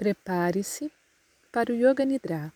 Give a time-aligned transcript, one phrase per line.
[0.00, 0.90] Prepare-se
[1.52, 2.50] para o Yoga Nidra.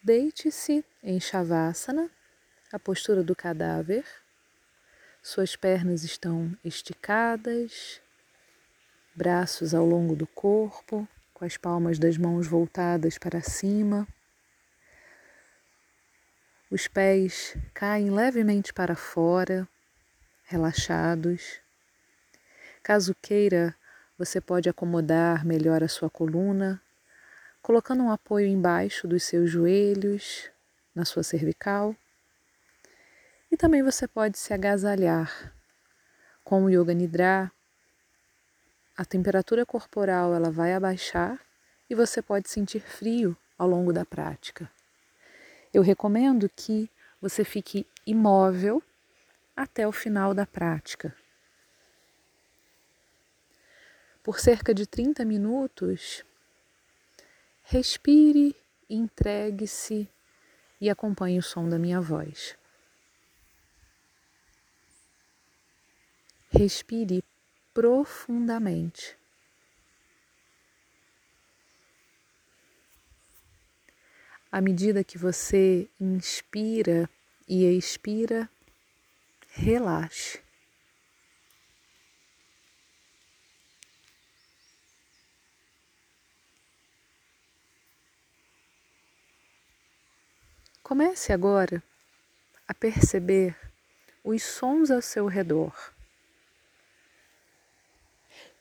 [0.00, 2.08] Deite-se em Shavasana,
[2.72, 4.04] a postura do cadáver.
[5.20, 8.00] Suas pernas estão esticadas,
[9.12, 14.06] braços ao longo do corpo, com as palmas das mãos voltadas para cima.
[16.70, 19.66] Os pés caem levemente para fora,
[20.44, 21.60] relaxados.
[22.84, 23.74] Caso queira,
[24.18, 26.82] você pode acomodar melhor a sua coluna,
[27.62, 30.50] colocando um apoio embaixo dos seus joelhos,
[30.92, 31.94] na sua cervical.
[33.48, 35.54] E também você pode se agasalhar.
[36.42, 37.52] Com o Yoga Nidra,
[38.96, 41.38] a temperatura corporal ela vai abaixar
[41.88, 44.68] e você pode sentir frio ao longo da prática.
[45.72, 48.82] Eu recomendo que você fique imóvel
[49.54, 51.14] até o final da prática.
[54.28, 56.22] Por cerca de 30 minutos,
[57.62, 58.54] respire,
[58.86, 60.06] entregue-se
[60.78, 62.54] e acompanhe o som da minha voz.
[66.50, 67.24] Respire
[67.72, 69.16] profundamente.
[74.52, 77.08] À medida que você inspira
[77.48, 78.46] e expira,
[79.54, 80.46] relaxe.
[90.88, 91.82] Comece agora
[92.66, 93.54] a perceber
[94.24, 95.92] os sons ao seu redor.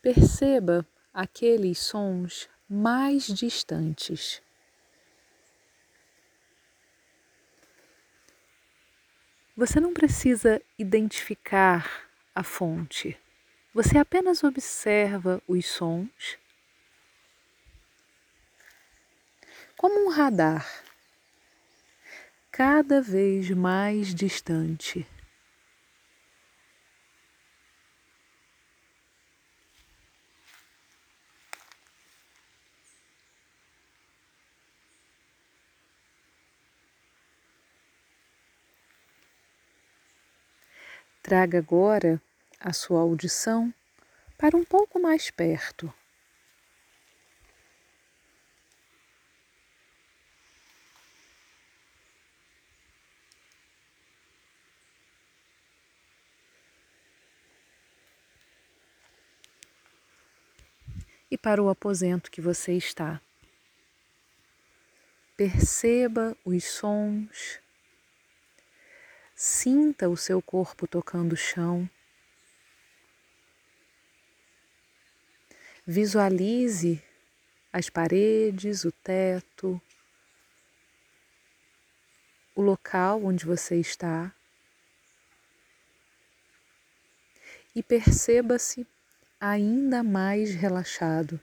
[0.01, 4.41] Perceba aqueles sons mais distantes.
[9.55, 13.17] Você não precisa identificar a fonte.
[13.73, 16.37] Você apenas observa os sons
[19.77, 20.76] como um radar,
[22.57, 25.05] cada vez mais distante.
[41.21, 42.19] Traga agora
[42.59, 43.71] a sua audição
[44.35, 45.93] para um pouco mais perto.
[61.47, 63.21] Para o aposento que você está.
[65.37, 67.61] Perceba os sons
[69.33, 71.89] Sinta o seu corpo tocando o chão.
[75.85, 77.01] Visualize
[77.71, 79.81] as paredes, o teto,
[82.55, 84.35] o local onde você está
[87.73, 88.85] e perceba-se
[89.39, 91.39] ainda mais relaxado.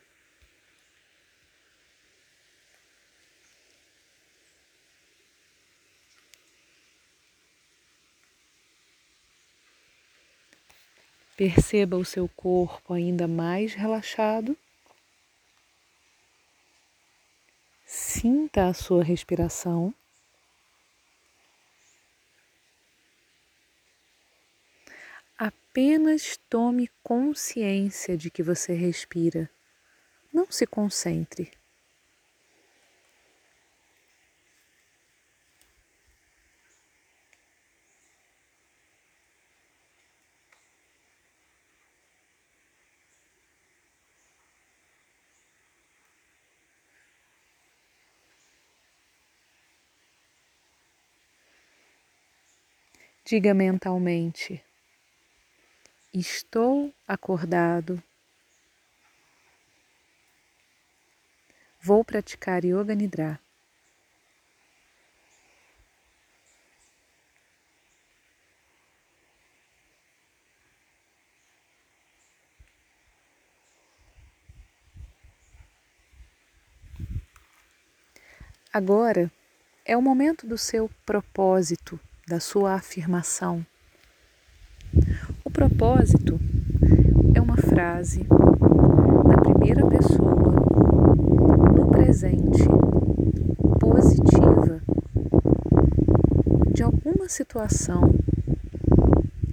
[11.37, 14.57] Perceba o seu corpo ainda mais relaxado.
[17.85, 19.93] Sinta a sua respiração.
[25.77, 29.51] Apenas tome consciência de que você respira.
[30.33, 31.51] Não se concentre.
[53.25, 54.63] Diga mentalmente:
[56.17, 58.01] Estou acordado.
[61.81, 63.41] Vou praticar Yoga Nidra.
[78.73, 79.33] Agora
[79.85, 83.67] é o momento do seu propósito da sua afirmação.
[85.55, 86.39] Propósito
[87.35, 88.27] é uma frase
[89.27, 90.53] na primeira pessoa,
[91.75, 92.65] no presente,
[93.81, 94.83] positiva,
[96.71, 98.13] de alguma situação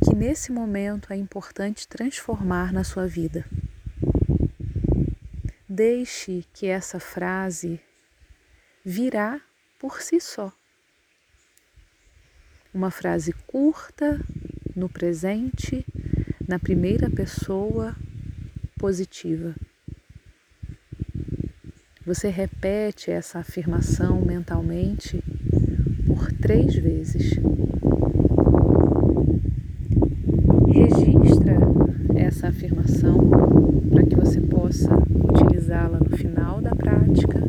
[0.04, 3.46] que nesse momento é importante transformar na sua vida.
[5.72, 7.80] deixe que essa frase
[8.84, 9.40] virá
[9.80, 10.52] por si só.
[12.74, 14.20] Uma frase curta,
[14.76, 15.86] no presente,
[16.48, 17.96] na primeira pessoa,
[18.78, 19.56] positiva.
[22.06, 25.24] Você repete essa afirmação mentalmente
[26.08, 27.40] por três vezes.
[30.68, 31.58] Registra
[32.16, 33.30] essa afirmação
[33.90, 37.40] para que você possa utilizá-la no final da prática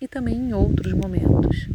[0.00, 1.68] e também em outros momentos.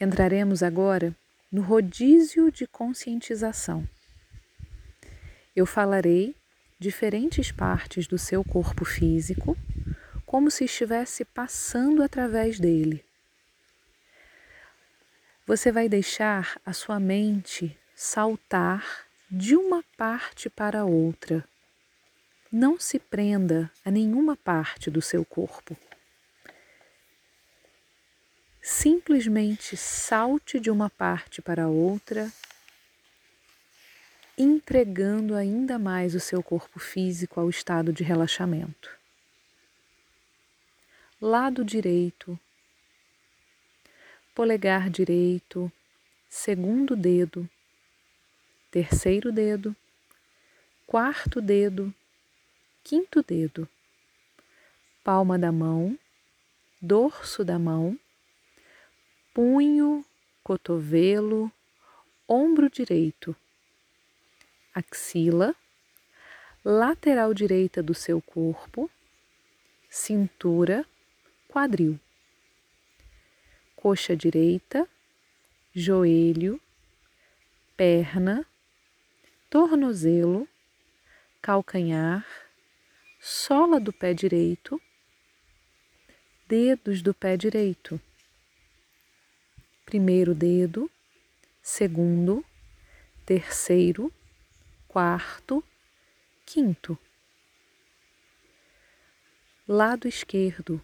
[0.00, 1.14] Entraremos agora
[1.50, 3.88] no rodízio de conscientização.
[5.54, 6.34] Eu falarei
[6.80, 9.56] diferentes partes do seu corpo físico,
[10.26, 13.04] como se estivesse passando através dele.
[15.46, 21.44] Você vai deixar a sua mente saltar de uma parte para outra.
[22.50, 25.76] Não se prenda a nenhuma parte do seu corpo
[28.64, 32.32] simplesmente salte de uma parte para outra,
[34.38, 38.88] entregando ainda mais o seu corpo físico ao estado de relaxamento.
[41.20, 42.40] Lado direito,
[44.34, 45.70] polegar direito,
[46.26, 47.46] segundo dedo,
[48.70, 49.76] terceiro dedo,
[50.86, 51.94] quarto dedo,
[52.82, 53.68] quinto dedo,
[55.04, 55.98] palma da mão,
[56.80, 57.98] dorso da mão
[59.34, 60.06] punho,
[60.44, 61.50] cotovelo,
[62.28, 63.34] ombro direito,
[64.72, 65.56] axila,
[66.64, 68.88] lateral direita do seu corpo,
[69.90, 70.86] cintura,
[71.48, 71.98] quadril,
[73.74, 74.88] coxa direita,
[75.74, 76.60] joelho,
[77.76, 78.46] perna,
[79.50, 80.48] tornozelo,
[81.42, 82.24] calcanhar,
[83.18, 84.80] sola do pé direito,
[86.46, 88.00] dedos do pé direito
[89.84, 90.90] primeiro dedo,
[91.62, 92.44] segundo,
[93.24, 94.12] terceiro,
[94.88, 95.62] quarto,
[96.46, 96.98] quinto.
[99.66, 100.80] Lado esquerdo,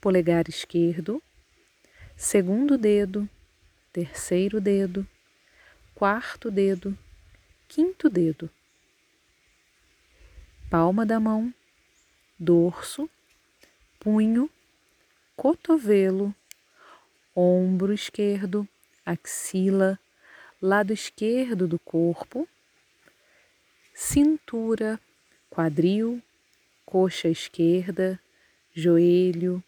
[0.00, 1.22] polegar esquerdo,
[2.16, 3.28] segundo dedo,
[3.92, 5.06] terceiro dedo,
[5.94, 6.96] quarto dedo,
[7.68, 8.50] quinto dedo.
[10.70, 11.52] Palma da mão,
[12.38, 13.08] dorso,
[13.98, 14.48] punho,
[15.34, 16.34] cotovelo,
[17.34, 18.68] ombro esquerdo,
[19.04, 19.98] axila,
[20.60, 22.48] lado esquerdo do corpo,
[23.94, 25.00] cintura,
[25.48, 26.22] quadril,
[26.84, 28.20] coxa esquerda,
[28.74, 29.62] joelho,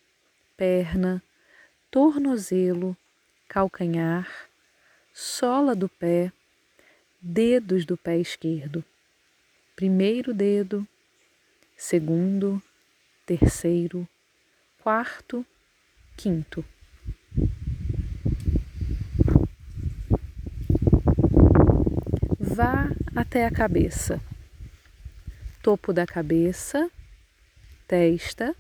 [0.57, 1.23] perna,
[1.91, 2.97] tornozelo,
[3.49, 4.49] calcanhar,
[5.13, 6.33] sola do pé,
[7.21, 8.85] dedos do pé esquerdo.
[9.77, 10.87] Primeiro dedo,
[11.77, 12.63] segundo,
[13.25, 14.09] terceiro,
[14.83, 15.45] quarto,
[16.17, 16.65] quinto.
[22.55, 24.21] Vá até a cabeça,
[25.63, 26.91] topo da cabeça,
[27.89, 28.55] testa,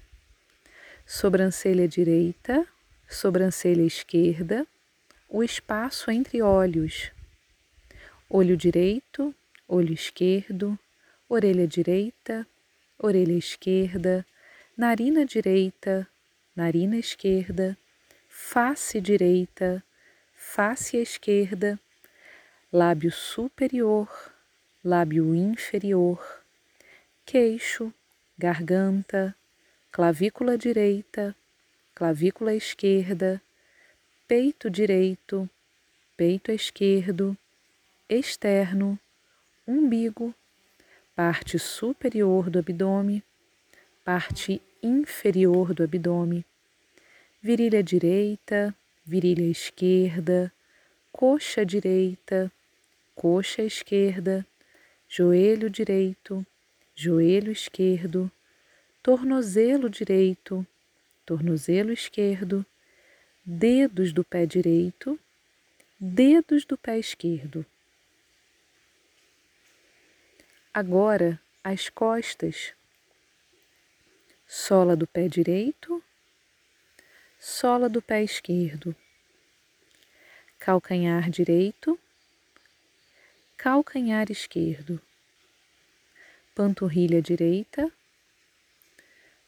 [1.07, 2.67] sobrancelha direita,
[3.07, 4.67] sobrancelha esquerda,
[5.29, 7.13] o espaço entre olhos,
[8.31, 9.35] olho direito,
[9.69, 10.79] olho esquerdo,
[11.29, 12.47] orelha direita,
[12.99, 14.25] orelha esquerda,
[14.75, 16.09] narina direita,
[16.57, 17.77] narina esquerda,
[18.27, 19.85] face direita,
[20.35, 21.79] face esquerda
[22.75, 24.09] lábio superior,
[24.83, 26.43] lábio inferior,
[27.26, 27.93] queixo,
[28.38, 29.37] garganta,
[29.91, 31.37] clavícula direita,
[31.95, 33.43] clavícula esquerda,
[34.26, 35.47] peito direito,
[36.17, 37.37] peito esquerdo,
[38.09, 38.99] externo,
[39.69, 40.35] umbigo,
[41.14, 43.23] parte superior do abdômen,
[44.02, 46.43] parte inferior do abdômen,
[47.43, 48.75] virilha direita,
[49.05, 50.50] virilha esquerda,
[51.12, 52.50] coxa direita,
[53.14, 54.47] coxa esquerda,
[55.09, 56.45] joelho direito,
[56.95, 58.31] joelho esquerdo,
[59.02, 60.66] tornozelo direito,
[61.26, 62.64] tornozelo esquerdo,
[63.45, 65.19] dedos do pé direito,
[65.99, 67.64] dedos do pé esquerdo.
[70.73, 72.73] Agora as costas,
[74.47, 76.02] sola do pé direito,
[77.38, 78.97] sola do pé esquerdo,
[80.59, 81.99] calcanhar direito,
[83.62, 85.00] calcanhar esquerdo,
[86.52, 87.92] panturrilha direita,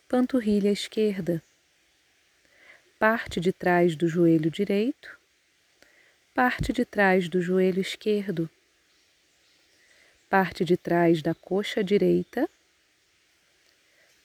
[0.08, 1.42] panturrilha esquerda,
[2.96, 5.18] parte de trás do joelho direito,
[6.32, 8.48] parte de trás do joelho esquerdo,
[10.30, 12.48] parte de trás da coxa direita,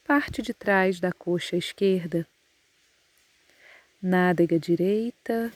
[0.06, 2.28] parte de trás da coxa esquerda,
[4.00, 5.52] nádega direita,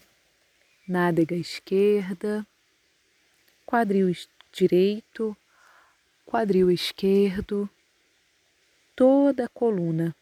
[0.88, 2.44] nádega esquerda,
[3.74, 4.16] quadril
[4.52, 5.36] direito,
[6.28, 7.68] quadril esquerdo,
[8.96, 10.16] toda a coluna.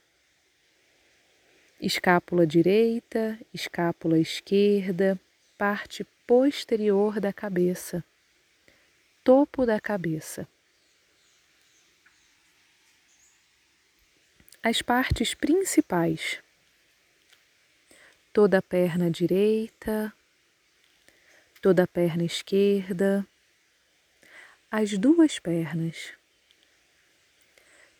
[1.77, 5.20] Escápula direita, escápula esquerda,
[5.58, 8.01] parte posterior da cabeça,
[9.22, 10.48] topo da cabeça.
[14.63, 16.39] As partes principais.
[18.31, 20.13] Toda a perna direita,
[21.62, 23.27] toda a perna esquerda,
[24.73, 26.13] as duas pernas,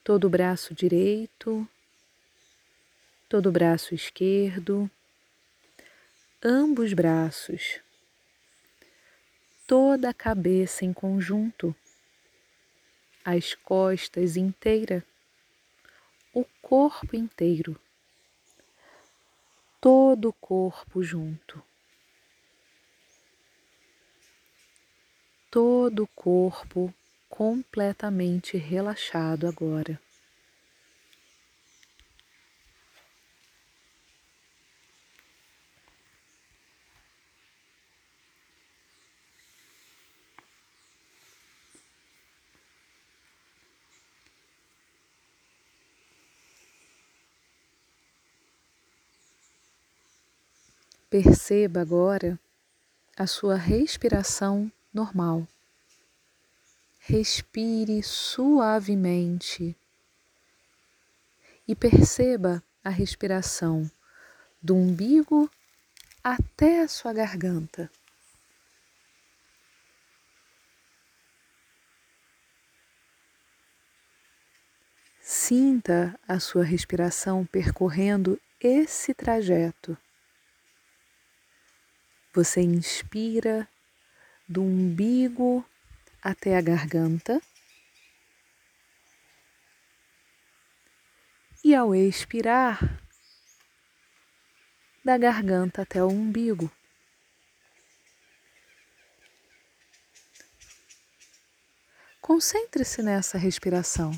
[0.05, 1.67] todo o braço direito,
[3.27, 4.89] todo o braço esquerdo,
[6.41, 7.81] ambos braços,
[9.67, 11.75] toda a cabeça em conjunto,
[13.25, 15.05] as costas inteira,
[16.33, 17.77] o corpo inteiro,
[19.81, 21.70] todo o corpo junto.
[25.51, 26.93] Todo o corpo
[27.29, 30.00] completamente relaxado agora.
[51.10, 52.39] Perceba agora
[53.17, 55.48] a sua respiração normal.
[57.00, 59.75] Respire suavemente
[61.67, 63.89] e perceba a respiração
[64.62, 65.50] do umbigo
[66.24, 67.89] até a sua garganta.
[75.21, 79.98] Sinta a sua respiração percorrendo esse trajeto.
[82.33, 83.67] Você inspira
[84.51, 85.65] do umbigo
[86.22, 87.41] até a garganta.
[91.63, 93.01] E ao expirar,
[95.05, 96.70] da garganta até o umbigo.
[102.20, 104.12] Concentre-se nessa respiração.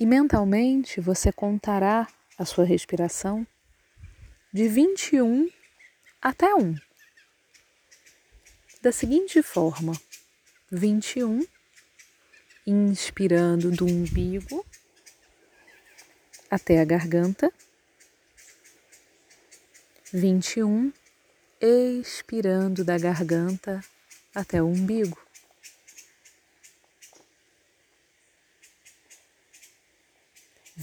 [0.00, 2.06] E mentalmente você contará
[2.38, 3.44] a sua respiração
[4.52, 5.50] de 21
[6.22, 6.76] até 1.
[8.80, 9.92] Da seguinte forma:
[10.70, 11.44] 21,
[12.64, 14.64] inspirando do umbigo
[16.48, 17.52] até a garganta.
[20.12, 20.92] 21,
[21.60, 23.84] expirando da garganta
[24.34, 25.27] até o umbigo.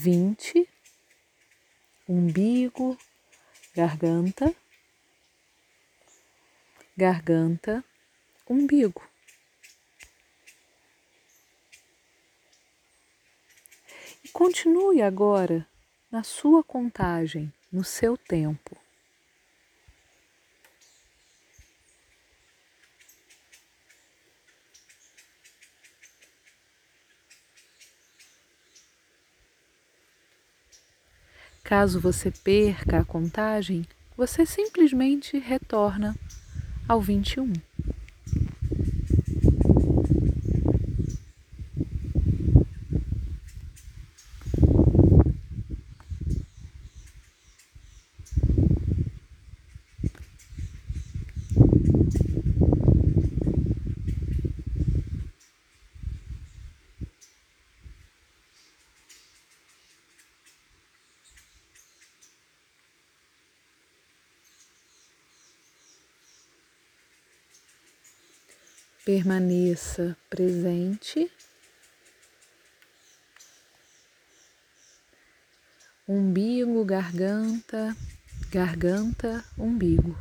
[0.05, 0.69] Vinte,
[2.07, 2.95] umbigo,
[3.75, 4.55] garganta,
[6.95, 7.83] garganta,
[8.47, 9.01] umbigo.
[14.23, 15.67] E continue agora
[16.11, 18.84] na sua contagem, no seu tempo.
[31.65, 36.15] Caso você perca a contagem, você simplesmente retorna
[36.87, 37.51] ao 21.
[69.05, 71.31] Permaneça presente.
[76.07, 77.95] Umbigo, garganta,
[78.51, 80.17] garganta, umbigo.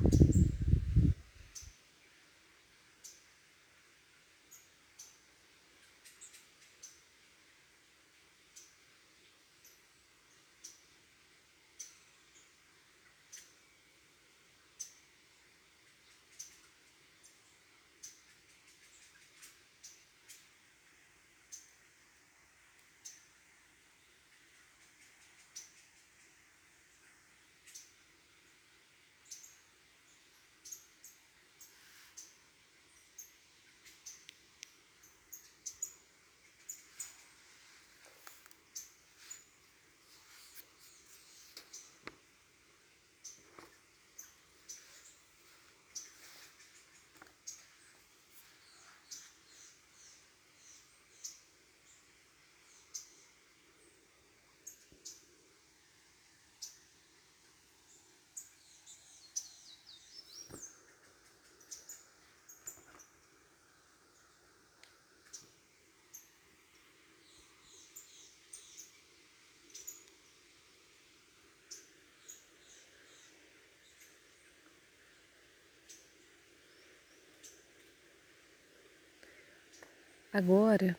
[80.34, 80.98] Agora,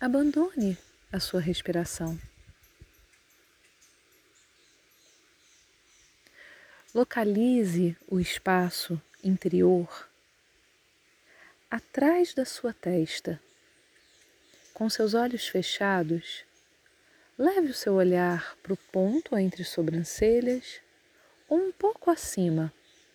[0.00, 0.76] abandone
[1.12, 2.18] a sua respiração.
[6.92, 10.08] Localize o espaço interior
[11.70, 13.40] atrás da sua testa.
[14.74, 16.44] Com seus olhos fechados,
[17.38, 20.80] leve o seu olhar para o ponto entre sobrancelhas
[21.48, 22.72] ou um pouco acima,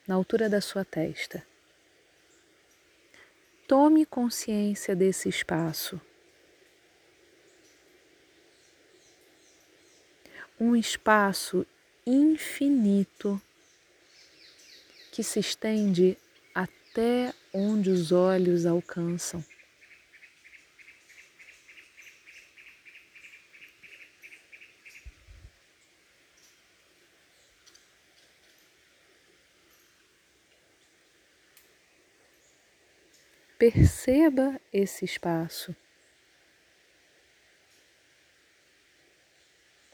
[0.08, 1.46] na altura da sua testa.
[3.68, 6.00] Tome consciência desse espaço.
[10.60, 11.66] Um espaço
[12.06, 13.42] infinito
[15.12, 16.18] que se estende
[16.54, 19.44] até onde os olhos alcançam.
[33.64, 35.74] Perceba esse espaço.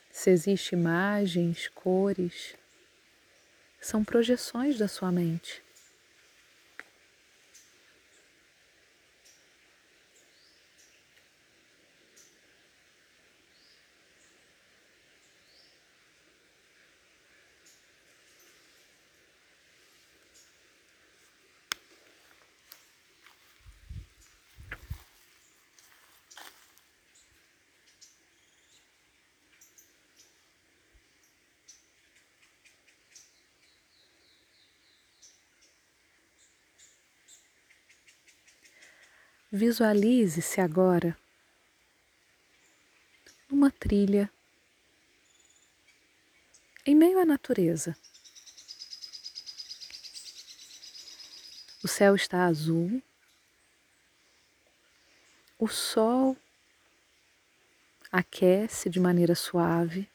[0.09, 2.55] Se existem imagens, cores,
[3.79, 5.61] são projeções da sua mente.
[39.51, 41.17] Visualize-se agora
[43.49, 44.29] numa trilha
[46.85, 47.97] em meio à natureza.
[51.83, 53.01] O céu está azul,
[55.57, 56.37] o sol
[58.11, 60.07] aquece de maneira suave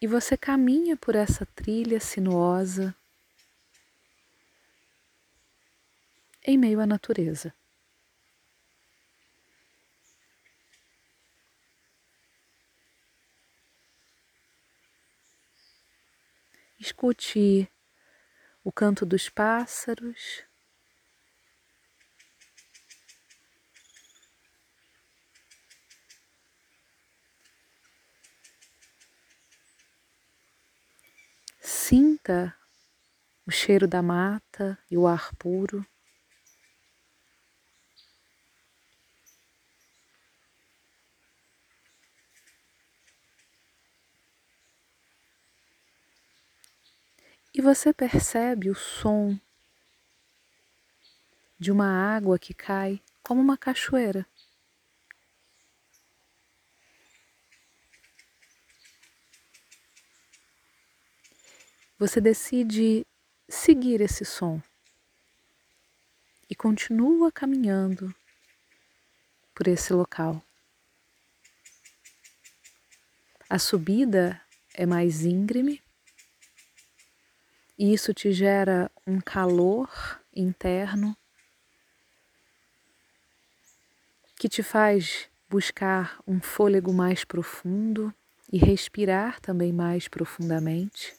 [0.00, 2.94] e você caminha por essa trilha sinuosa
[6.46, 7.52] em meio à natureza.
[16.78, 17.68] Escute
[18.62, 20.44] o canto dos pássaros.
[31.60, 32.56] Sinta
[33.44, 35.84] o cheiro da mata e o ar puro.
[47.56, 49.34] E você percebe o som
[51.58, 54.26] de uma água que cai como uma cachoeira.
[61.98, 63.06] Você decide
[63.48, 64.60] seguir esse som
[66.50, 68.14] e continua caminhando
[69.54, 70.44] por esse local.
[73.48, 74.38] A subida
[74.74, 75.85] é mais íngreme,
[77.78, 79.90] e isso te gera um calor
[80.34, 81.16] interno
[84.38, 88.12] que te faz buscar um fôlego mais profundo
[88.52, 91.14] e respirar também mais profundamente.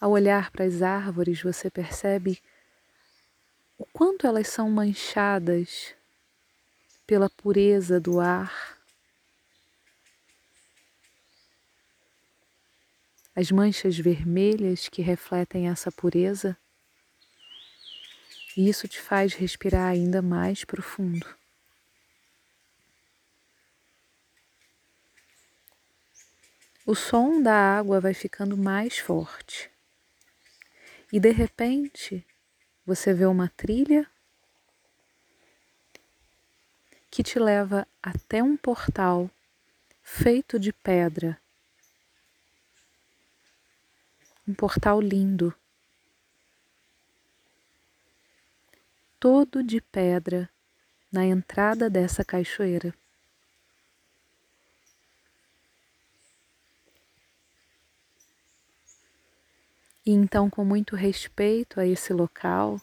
[0.00, 2.40] Ao olhar para as árvores, você percebe
[3.78, 5.94] o quanto elas são manchadas
[7.06, 8.78] pela pureza do ar.
[13.36, 16.56] As manchas vermelhas que refletem essa pureza,
[18.56, 21.26] e isso te faz respirar ainda mais profundo.
[26.86, 29.70] O som da água vai ficando mais forte.
[31.10, 32.24] E de repente,
[32.84, 34.06] você vê uma trilha
[37.14, 39.30] que te leva até um portal
[40.02, 41.40] feito de pedra.
[44.48, 45.54] Um portal lindo,
[49.20, 50.50] todo de pedra
[51.12, 52.92] na entrada dessa cachoeira.
[60.04, 62.80] E então, com muito respeito a esse local,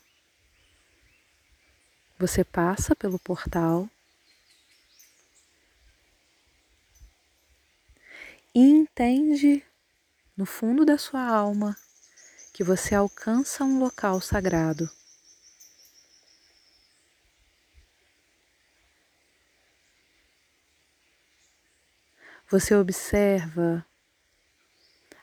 [2.18, 3.90] você passa pelo portal
[8.54, 9.66] e entende
[10.36, 11.76] no fundo da sua alma
[12.54, 14.90] que você alcança um local sagrado.
[22.50, 23.86] Você observa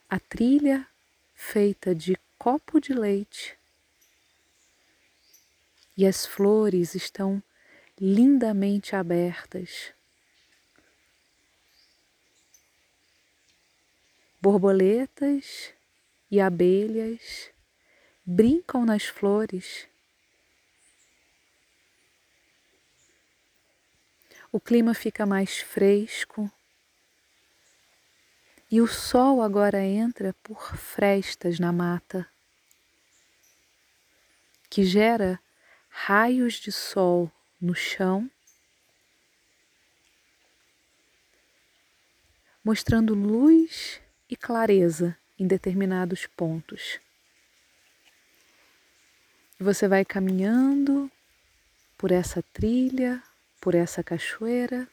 [0.09, 0.87] a trilha
[1.35, 3.59] feita de copo de leite
[5.95, 7.43] e as flores estão
[8.01, 9.98] lindamente abertas.
[14.40, 15.74] Borboletas
[16.31, 17.51] e abelhas
[18.24, 19.88] brincam nas flores.
[24.53, 26.51] O clima fica mais fresco
[28.70, 32.29] e o sol agora entra por frestas na mata,
[34.70, 35.40] que gera
[35.88, 38.31] raios de sol no chão,
[42.62, 46.99] mostrando luz e clareza em determinados pontos.
[49.59, 51.11] Você vai caminhando
[51.97, 53.23] por essa trilha,
[53.61, 54.88] por essa cachoeira.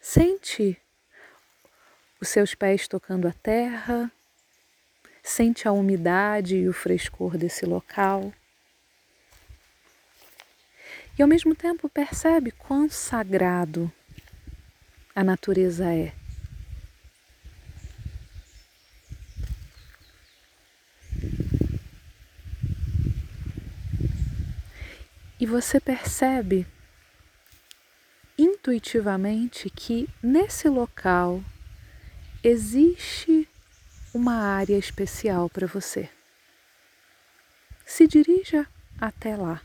[0.00, 0.76] Sente
[2.20, 4.10] os seus pés tocando a terra,
[5.22, 8.32] sente a umidade e o frescor desse local.
[11.18, 13.92] E ao mesmo tempo percebe quão sagrado
[15.14, 16.14] a natureza é.
[25.38, 26.66] E você percebe
[28.38, 31.42] intuitivamente que nesse local
[32.42, 33.48] existe
[34.14, 36.08] uma área especial para você.
[37.84, 38.66] Se dirija
[39.00, 39.60] até lá.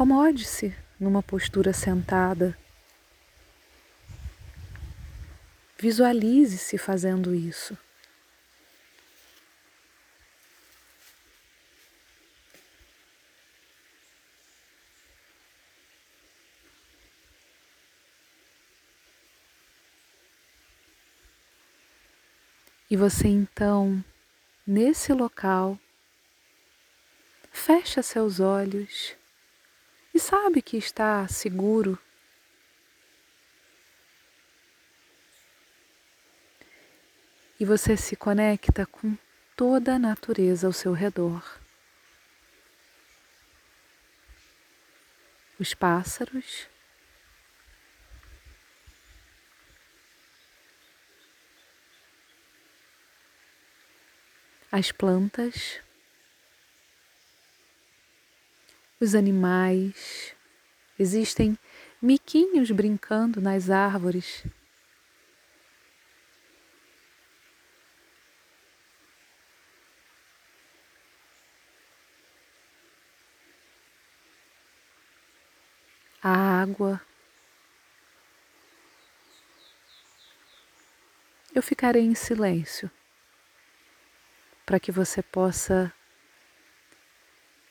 [0.00, 2.56] Acomode-se numa postura sentada.
[5.78, 7.76] Visualize-se fazendo isso.
[22.90, 24.02] E você então,
[24.66, 25.78] nesse local,
[27.52, 29.19] fecha seus olhos
[30.14, 31.98] e sabe que está seguro.
[37.58, 39.16] E você se conecta com
[39.54, 41.44] toda a natureza ao seu redor.
[45.58, 46.66] Os pássaros,
[54.72, 55.82] as plantas,
[59.00, 60.34] os animais,
[60.98, 61.58] existem
[62.02, 64.44] miquinhos brincando nas árvores.
[76.22, 77.00] A água.
[81.54, 82.90] Eu ficarei em silêncio
[84.66, 85.92] para que você possa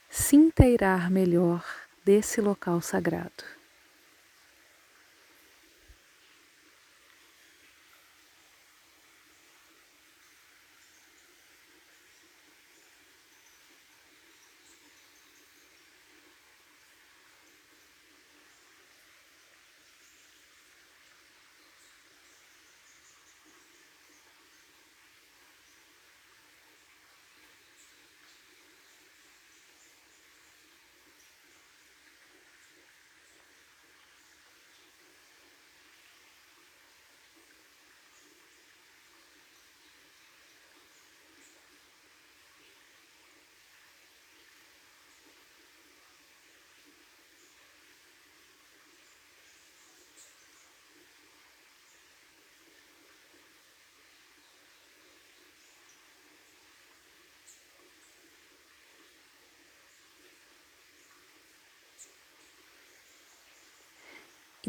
[0.10, 1.64] se inteirar melhor
[2.04, 3.59] desse local sagrado.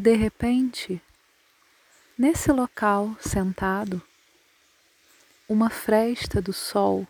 [0.01, 0.99] E de repente,
[2.17, 4.01] nesse local sentado,
[5.47, 7.07] uma fresta do sol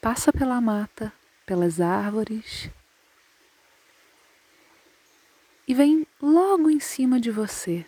[0.00, 1.12] passa pela mata,
[1.46, 2.68] pelas árvores
[5.68, 7.86] e vem logo em cima de você,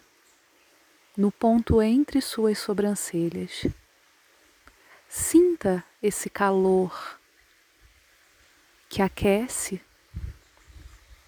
[1.17, 3.67] no ponto entre suas sobrancelhas.
[5.09, 7.19] Sinta esse calor
[8.89, 9.81] que aquece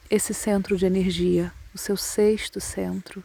[0.08, 3.22] esse centro de energia, o seu sexto centro.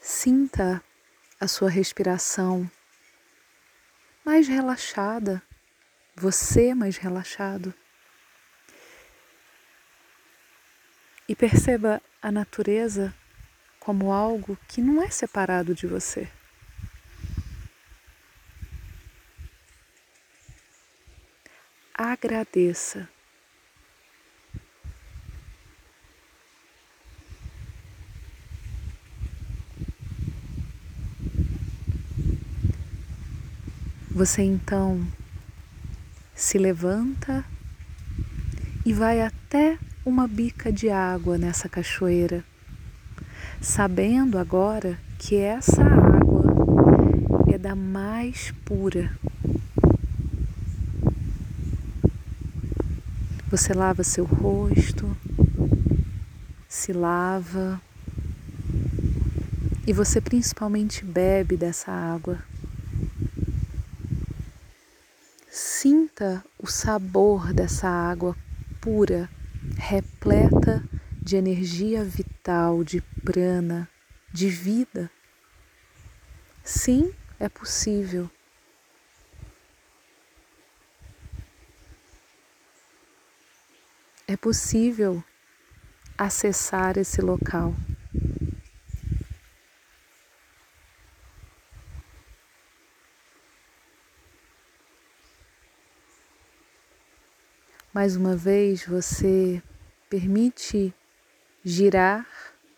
[0.00, 0.82] Sinta
[1.38, 2.70] a sua respiração
[4.24, 5.42] mais relaxada,
[6.16, 7.74] você mais relaxado.
[11.28, 13.14] E perceba a natureza
[13.80, 16.28] como algo que não é separado de você.
[21.94, 23.08] Agradeça.
[34.10, 35.04] Você então
[36.34, 37.44] se levanta
[38.86, 42.44] e vai até uma bica de água nessa cachoeira,
[43.58, 46.44] sabendo agora que essa água
[47.50, 49.16] é da mais pura.
[53.50, 55.16] Você lava seu rosto,
[56.68, 57.80] se lava
[59.86, 62.38] e você principalmente bebe dessa água.
[65.50, 68.36] Sinta o sabor dessa água
[68.82, 69.30] pura,
[69.76, 70.82] repleta
[71.20, 73.88] de energia vital, de prana,
[74.32, 75.10] de vida.
[76.62, 78.30] Sim, é possível.
[84.26, 85.22] É possível
[86.16, 87.74] acessar esse local.
[97.94, 99.62] Mais uma vez, você
[100.10, 100.92] permite
[101.64, 102.26] girar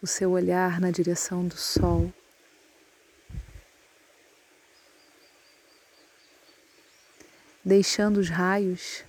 [0.02, 2.12] o seu olhar na direção do sol.
[7.64, 9.06] Deixando os raios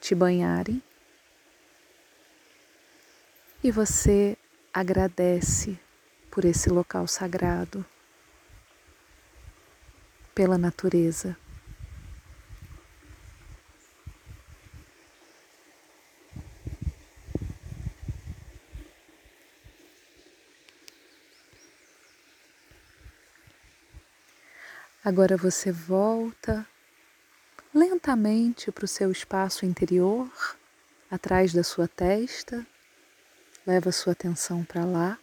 [0.00, 0.80] te banharem.
[3.64, 4.38] E você
[4.72, 5.76] agradece
[6.30, 7.84] por esse local sagrado,
[10.32, 11.36] pela natureza.
[25.06, 26.66] Agora você volta
[27.72, 30.28] lentamente para o seu espaço interior,
[31.08, 32.66] atrás da sua testa,
[33.64, 35.16] leva sua atenção para lá.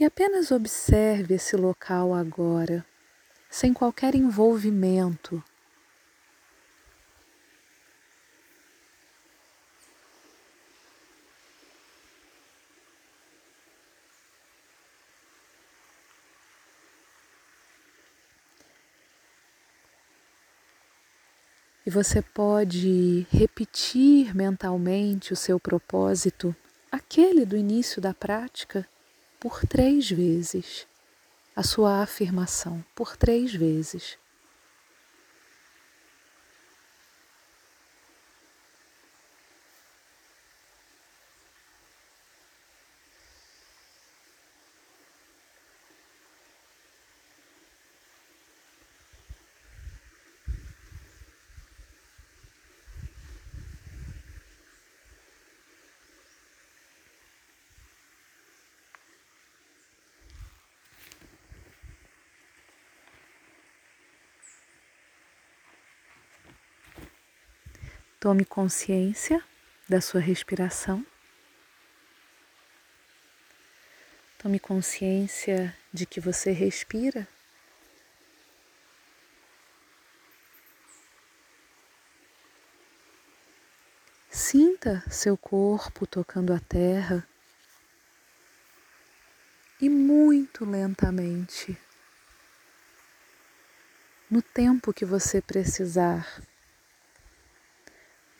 [0.00, 2.82] E apenas observe esse local agora,
[3.50, 5.44] sem qualquer envolvimento
[21.84, 26.54] E você pode repetir mentalmente o seu propósito,
[26.90, 28.86] aquele do início da prática,
[29.40, 30.86] por três vezes.
[31.56, 34.16] A sua afirmação, por três vezes.
[68.22, 69.42] Tome consciência
[69.88, 71.04] da sua respiração.
[74.38, 77.26] Tome consciência de que você respira.
[84.30, 87.26] Sinta seu corpo tocando a terra
[89.80, 91.76] e muito lentamente,
[94.30, 96.40] no tempo que você precisar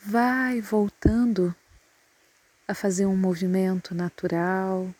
[0.05, 1.55] vai voltando
[2.67, 4.93] a fazer um movimento natural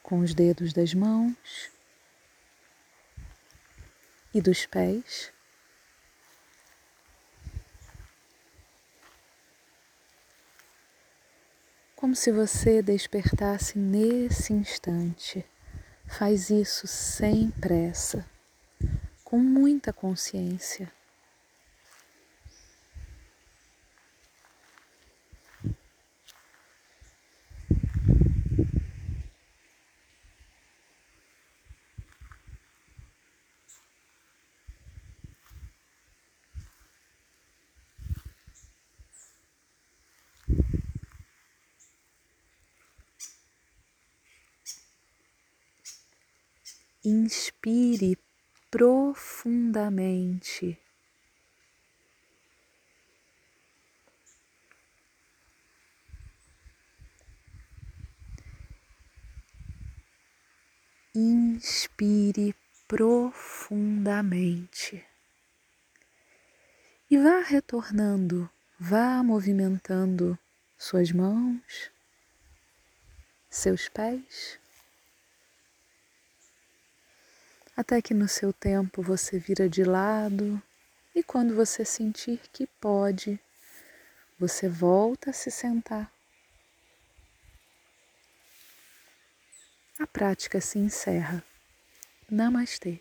[0.00, 1.70] com os dedos das mãos
[4.32, 5.32] e dos pés.
[11.96, 15.44] Como se você despertasse nesse instante.
[16.06, 18.26] Faz isso sem pressa,
[19.24, 20.92] com muita consciência.
[47.04, 48.16] Inspire
[48.70, 50.78] profundamente.
[61.14, 62.54] Inspire
[62.86, 65.12] profundamente
[67.12, 70.38] e vá retornando, vá movimentando
[70.78, 71.90] suas mãos,
[73.50, 74.58] seus pés
[77.76, 80.62] até que no seu tempo você vira de lado
[81.14, 83.38] e quando você sentir que pode,
[84.38, 86.12] você volta a se sentar.
[89.98, 91.44] A prática se encerra.
[92.30, 93.00] Namastê.